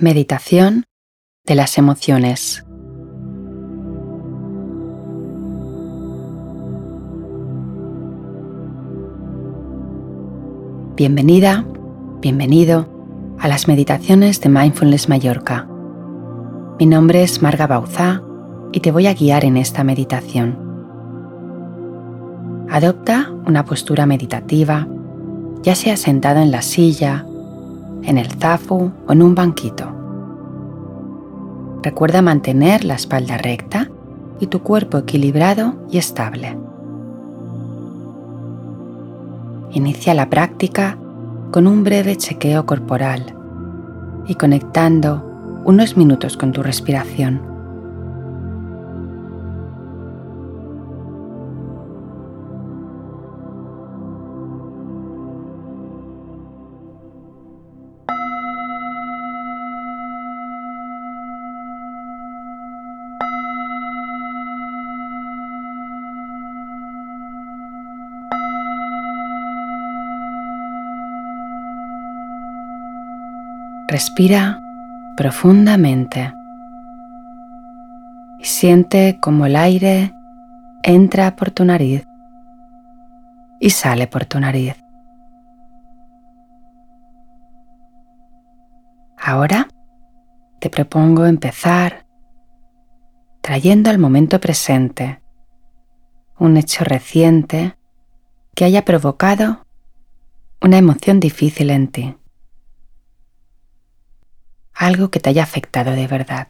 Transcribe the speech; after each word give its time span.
Meditación 0.00 0.84
de 1.44 1.56
las 1.56 1.76
emociones. 1.76 2.64
Bienvenida, 10.94 11.66
bienvenido 12.20 12.86
a 13.40 13.48
las 13.48 13.66
meditaciones 13.66 14.40
de 14.40 14.48
Mindfulness 14.50 15.08
Mallorca. 15.08 15.68
Mi 16.78 16.86
nombre 16.86 17.24
es 17.24 17.42
Marga 17.42 17.66
Bauzá 17.66 18.22
y 18.70 18.78
te 18.78 18.92
voy 18.92 19.08
a 19.08 19.14
guiar 19.14 19.44
en 19.44 19.56
esta 19.56 19.82
meditación. 19.82 20.56
Adopta 22.70 23.32
una 23.48 23.64
postura 23.64 24.06
meditativa, 24.06 24.86
ya 25.62 25.74
sea 25.74 25.96
sentado 25.96 26.40
en 26.40 26.52
la 26.52 26.62
silla, 26.62 27.26
en 28.02 28.18
el 28.18 28.30
zafu 28.32 28.90
o 29.06 29.12
en 29.12 29.22
un 29.22 29.34
banquito. 29.34 29.86
Recuerda 31.82 32.22
mantener 32.22 32.84
la 32.84 32.94
espalda 32.94 33.38
recta 33.38 33.88
y 34.40 34.46
tu 34.48 34.60
cuerpo 34.60 34.98
equilibrado 34.98 35.74
y 35.90 35.98
estable. 35.98 36.56
Inicia 39.72 40.14
la 40.14 40.28
práctica 40.30 40.98
con 41.50 41.66
un 41.66 41.84
breve 41.84 42.16
chequeo 42.16 42.66
corporal 42.66 43.34
y 44.26 44.34
conectando 44.34 45.24
unos 45.64 45.96
minutos 45.96 46.36
con 46.36 46.52
tu 46.52 46.62
respiración. 46.62 47.47
Respira 73.98 74.60
profundamente 75.16 76.32
y 78.38 78.44
siente 78.44 79.18
como 79.20 79.46
el 79.46 79.56
aire 79.56 80.12
entra 80.84 81.34
por 81.34 81.50
tu 81.50 81.64
nariz 81.64 82.06
y 83.58 83.70
sale 83.70 84.06
por 84.06 84.24
tu 84.24 84.38
nariz. 84.38 84.76
Ahora 89.20 89.66
te 90.60 90.70
propongo 90.70 91.26
empezar 91.26 92.06
trayendo 93.40 93.90
al 93.90 93.98
momento 93.98 94.38
presente 94.38 95.20
un 96.38 96.56
hecho 96.56 96.84
reciente 96.84 97.76
que 98.54 98.64
haya 98.64 98.84
provocado 98.84 99.66
una 100.62 100.78
emoción 100.78 101.18
difícil 101.18 101.70
en 101.70 101.88
ti 101.88 102.16
algo 104.78 105.10
que 105.10 105.18
te 105.18 105.30
haya 105.30 105.42
afectado 105.42 105.90
de 105.90 106.06
verdad. 106.06 106.48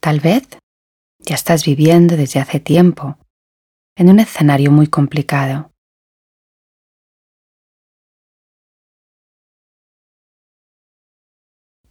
Tal 0.00 0.20
vez 0.20 0.58
ya 1.20 1.36
estás 1.36 1.64
viviendo 1.64 2.16
desde 2.16 2.40
hace 2.40 2.58
tiempo 2.58 3.18
en 3.96 4.10
un 4.10 4.18
escenario 4.18 4.72
muy 4.72 4.88
complicado. 4.88 5.72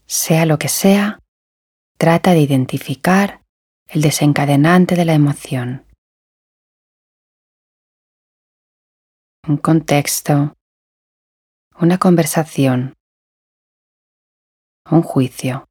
Sea 0.05 0.45
lo 0.45 0.59
que 0.59 0.67
sea, 0.67 1.19
trata 1.97 2.31
de 2.31 2.39
identificar 2.39 3.43
el 3.87 4.01
desencadenante 4.01 4.95
de 4.95 5.05
la 5.05 5.13
emoción. 5.13 5.84
Un 9.47 9.57
contexto, 9.57 10.53
una 11.79 11.99
conversación, 11.99 12.93
un 14.89 15.03
juicio. 15.03 15.65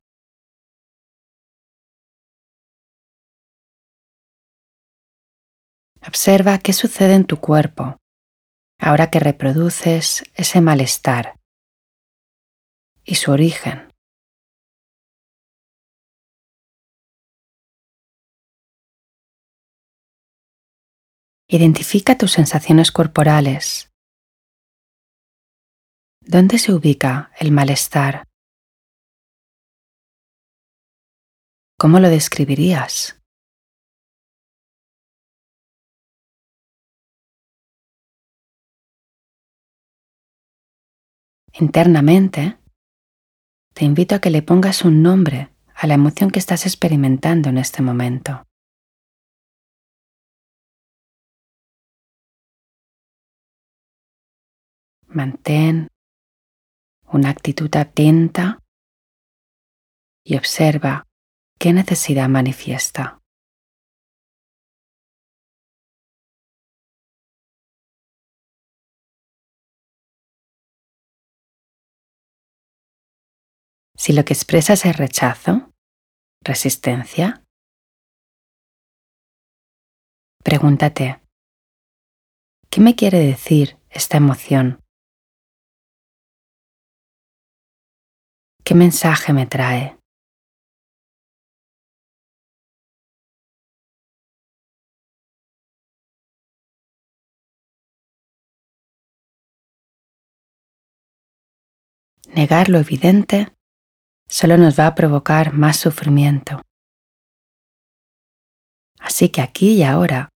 Observa 6.06 6.58
qué 6.58 6.72
sucede 6.72 7.14
en 7.14 7.24
tu 7.24 7.40
cuerpo 7.40 7.96
ahora 8.78 9.10
que 9.10 9.18
reproduces 9.18 10.24
ese 10.34 10.60
malestar 10.60 11.40
y 13.04 13.16
su 13.16 13.32
origen. 13.32 13.93
Identifica 21.56 22.18
tus 22.18 22.32
sensaciones 22.32 22.90
corporales. 22.90 23.88
¿Dónde 26.20 26.58
se 26.58 26.72
ubica 26.72 27.30
el 27.38 27.52
malestar? 27.52 28.24
¿Cómo 31.78 32.00
lo 32.00 32.08
describirías? 32.08 33.22
Internamente, 41.52 42.58
te 43.74 43.84
invito 43.84 44.16
a 44.16 44.18
que 44.18 44.30
le 44.30 44.42
pongas 44.42 44.84
un 44.84 45.04
nombre 45.04 45.54
a 45.72 45.86
la 45.86 45.94
emoción 45.94 46.32
que 46.32 46.40
estás 46.40 46.66
experimentando 46.66 47.48
en 47.48 47.58
este 47.58 47.80
momento. 47.80 48.44
Mantén 55.14 55.86
una 57.06 57.30
actitud 57.30 57.70
atenta 57.76 58.58
y 60.24 60.36
observa 60.36 61.04
qué 61.56 61.72
necesidad 61.72 62.28
manifiesta. 62.28 63.20
Si 73.96 74.12
lo 74.12 74.24
que 74.24 74.32
expresas 74.32 74.84
es 74.84 74.96
rechazo, 74.96 75.70
resistencia, 76.42 77.44
pregúntate, 80.42 81.22
¿qué 82.68 82.80
me 82.80 82.96
quiere 82.96 83.18
decir 83.20 83.78
esta 83.90 84.16
emoción? 84.16 84.83
¿Qué 88.66 88.74
mensaje 88.74 89.34
me 89.34 89.44
trae? 89.44 89.98
Negar 102.34 102.70
lo 102.70 102.78
evidente 102.78 103.54
solo 104.26 104.56
nos 104.56 104.78
va 104.80 104.86
a 104.86 104.94
provocar 104.94 105.52
más 105.52 105.76
sufrimiento. 105.76 106.62
Así 108.98 109.28
que 109.28 109.42
aquí 109.42 109.74
y 109.74 109.82
ahora 109.82 110.30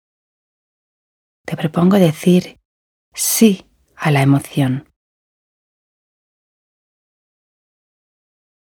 te 1.45 1.55
propongo 1.55 1.95
decir 1.95 2.59
sí 3.13 3.65
a 3.95 4.11
la 4.11 4.21
emoción. 4.21 4.89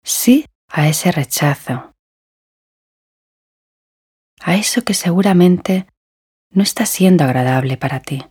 Sí 0.09 0.45
a 0.67 0.87
ese 0.87 1.11
rechazo, 1.11 1.93
a 4.41 4.55
eso 4.55 4.83
que 4.83 4.93
seguramente 4.93 5.87
no 6.51 6.63
está 6.63 6.85
siendo 6.85 7.23
agradable 7.23 7.77
para 7.77 8.01
ti. 8.01 8.23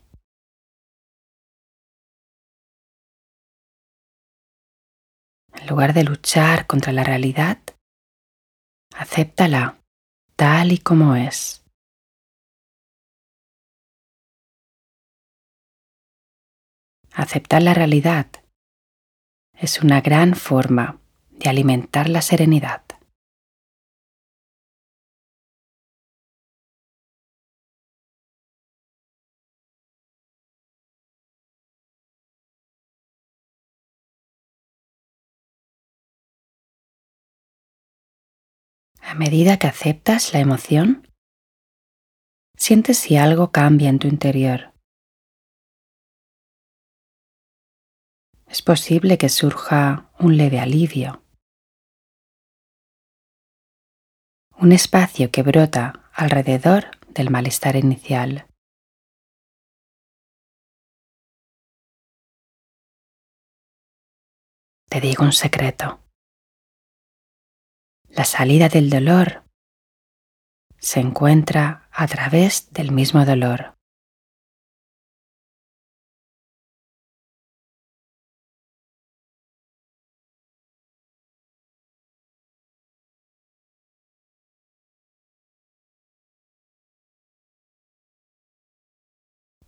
En 5.54 5.66
lugar 5.68 5.92
de 5.92 6.04
luchar 6.04 6.66
contra 6.66 6.92
la 6.92 7.04
realidad, 7.04 7.58
acéptala 8.96 9.80
tal 10.36 10.72
y 10.72 10.78
como 10.78 11.14
es. 11.14 11.64
Aceptar 17.12 17.62
la 17.62 17.74
realidad 17.74 18.30
es 19.54 19.82
una 19.82 20.00
gran 20.00 20.34
forma 20.36 21.00
de 21.38 21.48
alimentar 21.48 22.08
la 22.08 22.22
serenidad. 22.22 22.82
A 39.00 39.14
medida 39.14 39.58
que 39.58 39.66
aceptas 39.66 40.34
la 40.34 40.40
emoción, 40.40 41.08
sientes 42.56 42.98
si 42.98 43.16
algo 43.16 43.52
cambia 43.52 43.88
en 43.88 43.98
tu 43.98 44.06
interior. 44.06 44.74
Es 48.46 48.60
posible 48.60 49.16
que 49.16 49.30
surja 49.30 50.10
un 50.18 50.36
leve 50.36 50.60
alivio 50.60 51.22
un 54.60 54.72
espacio 54.72 55.30
que 55.30 55.44
brota 55.44 56.10
alrededor 56.12 56.90
del 57.08 57.30
malestar 57.30 57.76
inicial. 57.76 58.48
Te 64.90 65.00
digo 65.00 65.24
un 65.24 65.32
secreto. 65.32 66.00
La 68.08 68.24
salida 68.24 68.68
del 68.68 68.90
dolor 68.90 69.44
se 70.78 70.98
encuentra 70.98 71.88
a 71.92 72.08
través 72.08 72.72
del 72.72 72.90
mismo 72.90 73.24
dolor. 73.24 73.77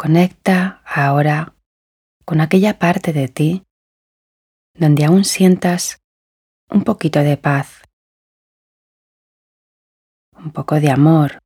Conecta 0.02 0.80
ahora 0.86 1.54
con 2.24 2.40
aquella 2.40 2.78
parte 2.78 3.12
de 3.12 3.28
ti 3.28 3.66
donde 4.72 5.04
aún 5.04 5.26
sientas 5.26 6.00
un 6.70 6.84
poquito 6.84 7.18
de 7.18 7.36
paz, 7.36 7.82
un 10.38 10.52
poco 10.52 10.80
de 10.80 10.90
amor, 10.90 11.40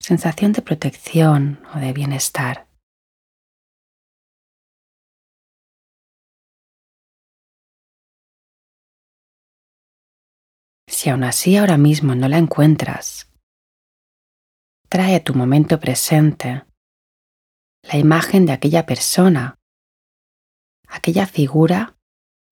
sensación 0.00 0.52
de 0.52 0.62
protección 0.62 1.62
o 1.74 1.78
de 1.78 1.92
bienestar. 1.92 2.68
Si 10.88 11.10
aún 11.10 11.24
así 11.24 11.58
ahora 11.58 11.76
mismo 11.76 12.14
no 12.14 12.28
la 12.28 12.38
encuentras, 12.38 13.30
trae 14.88 15.20
tu 15.20 15.34
momento 15.34 15.78
presente 15.78 16.71
la 17.82 17.98
imagen 17.98 18.46
de 18.46 18.52
aquella 18.52 18.86
persona, 18.86 19.58
aquella 20.88 21.26
figura 21.26 21.96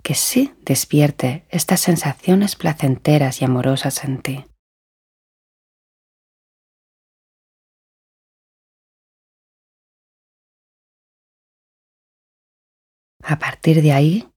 que 0.02 0.14
sí 0.14 0.54
despierte 0.62 1.46
estas 1.50 1.80
sensaciones 1.80 2.56
placenteras 2.56 3.40
y 3.40 3.44
amorosas 3.44 4.04
en 4.04 4.22
ti. 4.22 4.44
A 13.22 13.38
partir 13.38 13.82
de 13.82 13.92
ahí, 13.92 14.28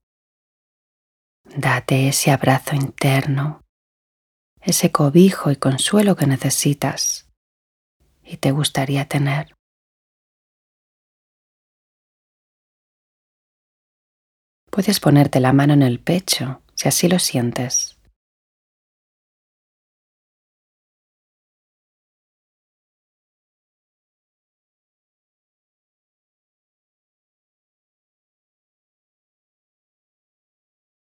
date 1.56 2.08
ese 2.08 2.30
abrazo 2.30 2.76
interno, 2.76 3.62
ese 4.60 4.92
cobijo 4.92 5.50
y 5.50 5.56
consuelo 5.56 6.14
que 6.16 6.26
necesitas 6.26 7.28
y 8.22 8.36
te 8.36 8.50
gustaría 8.52 9.08
tener. 9.08 9.53
Puedes 14.74 14.98
ponerte 14.98 15.38
la 15.38 15.52
mano 15.52 15.72
en 15.72 15.82
el 15.82 16.00
pecho 16.00 16.60
si 16.74 16.88
así 16.88 17.06
lo 17.06 17.20
sientes. 17.20 17.96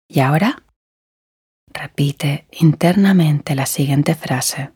Y 0.08 0.22
ahora 0.22 0.66
repite 1.72 2.48
internamente 2.52 3.54
la 3.54 3.68
siguiente 3.68 4.16
frase. 4.16 4.74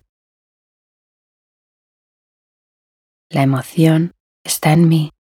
La 3.31 3.41
emoción 3.41 4.11
está 4.43 4.73
en 4.73 4.87
mí. 4.87 5.14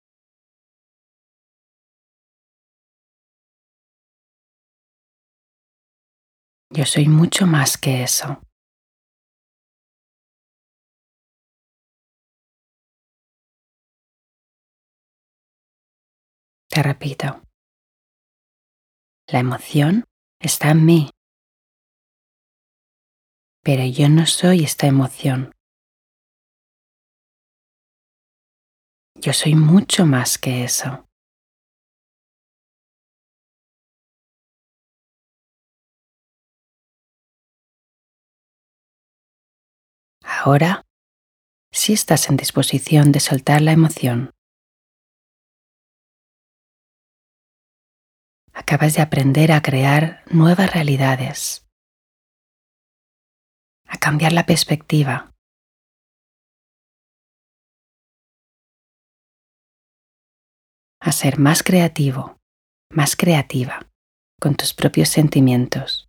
Yo 6.76 6.84
soy 6.86 7.06
mucho 7.06 7.46
más 7.46 7.78
que 7.78 8.02
eso. 8.02 8.42
Te 16.68 16.82
repito, 16.82 17.42
la 19.28 19.38
emoción 19.38 20.02
está 20.40 20.72
en 20.72 20.84
mí, 20.84 21.10
pero 23.62 23.84
yo 23.86 24.08
no 24.08 24.26
soy 24.26 24.64
esta 24.64 24.88
emoción. 24.88 25.52
Yo 29.14 29.32
soy 29.32 29.54
mucho 29.54 30.06
más 30.06 30.38
que 30.38 30.64
eso. 30.64 31.06
Ahora, 40.46 40.82
si 41.72 41.94
estás 41.94 42.28
en 42.28 42.36
disposición 42.36 43.12
de 43.12 43.20
soltar 43.20 43.62
la 43.62 43.72
emoción, 43.72 44.32
acabas 48.52 48.92
de 48.92 49.00
aprender 49.00 49.52
a 49.52 49.62
crear 49.62 50.22
nuevas 50.30 50.70
realidades, 50.70 51.66
a 53.86 53.96
cambiar 53.96 54.34
la 54.34 54.44
perspectiva. 54.44 55.30
a 61.00 61.12
ser 61.12 61.38
más 61.38 61.62
creativo, 61.62 62.38
más 62.90 63.14
creativa 63.14 63.86
con 64.40 64.54
tus 64.54 64.72
propios 64.72 65.10
sentimientos. 65.10 66.08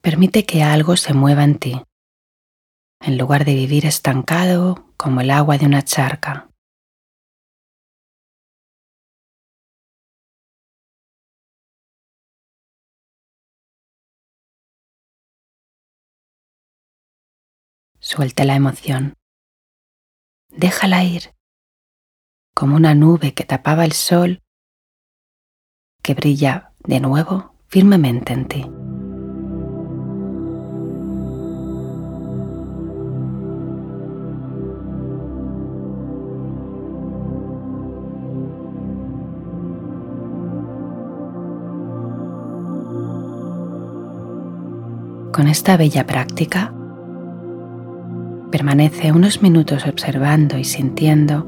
Permite 0.00 0.46
que 0.46 0.62
algo 0.62 0.96
se 0.96 1.12
mueva 1.12 1.44
en 1.44 1.58
ti, 1.58 1.82
en 3.00 3.18
lugar 3.18 3.44
de 3.44 3.54
vivir 3.54 3.84
estancado 3.84 4.92
como 4.96 5.20
el 5.20 5.30
agua 5.30 5.58
de 5.58 5.66
una 5.66 5.82
charca. 5.82 6.48
Suelta 18.00 18.44
la 18.44 18.54
emoción. 18.54 19.14
Déjala 20.50 21.04
ir, 21.04 21.34
como 22.54 22.76
una 22.76 22.94
nube 22.94 23.34
que 23.34 23.44
tapaba 23.44 23.84
el 23.84 23.92
sol 23.92 24.42
que 26.02 26.14
brilla 26.14 26.72
de 26.78 27.00
nuevo 27.00 27.54
firmemente 27.66 28.32
en 28.32 28.48
ti. 28.48 28.77
Con 45.38 45.46
esta 45.46 45.76
bella 45.76 46.04
práctica, 46.04 46.72
permanece 48.50 49.12
unos 49.12 49.40
minutos 49.40 49.86
observando 49.86 50.58
y 50.58 50.64
sintiendo 50.64 51.46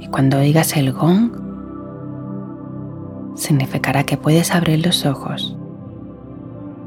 y 0.00 0.06
cuando 0.06 0.38
oigas 0.38 0.74
el 0.78 0.94
gong, 0.94 1.32
significará 3.36 4.04
que 4.04 4.16
puedes 4.16 4.52
abrir 4.52 4.86
los 4.86 5.04
ojos, 5.04 5.54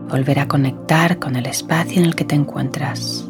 volver 0.09 0.39
a 0.39 0.47
conectar 0.47 1.19
con 1.19 1.35
el 1.35 1.45
espacio 1.45 1.99
en 1.99 2.05
el 2.05 2.15
que 2.15 2.25
te 2.25 2.33
encuentras. 2.33 3.29